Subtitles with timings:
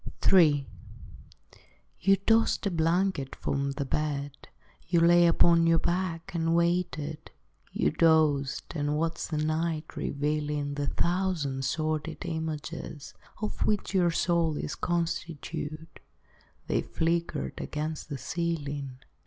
[0.33, 0.65] III
[1.99, 4.33] You tossed a blanket from the bed,
[4.87, 7.29] You lay upon your back, and waited;
[7.71, 14.53] You dozed, and watched the night revealing The thousand sordid images Of which your soul
[14.55, 15.99] was constituted;
[16.65, 18.97] They flickered against the ceiling.